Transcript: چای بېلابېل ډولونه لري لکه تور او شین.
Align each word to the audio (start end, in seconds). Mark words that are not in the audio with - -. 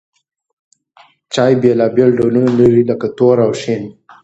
چای 1.33 1.53
بېلابېل 1.61 2.09
ډولونه 2.17 2.51
لري 2.59 2.83
لکه 2.89 3.07
تور 3.17 3.37
او 3.45 3.51
شین. 3.61 3.83